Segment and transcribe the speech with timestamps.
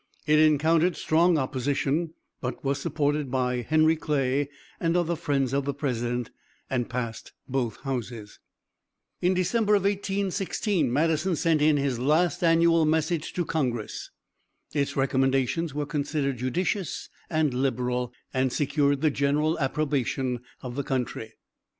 [0.25, 5.75] It encountered strong opposition, but was supported by Henry Clay and other friends of the
[5.75, 6.31] president,
[6.71, 8.39] and passed both houses.
[9.21, 14.09] In December, 1816, Madison sent in his last annual message to congress.
[14.73, 21.33] Its recommendations were considered judicious and liberal, and secured the general approbation of the country.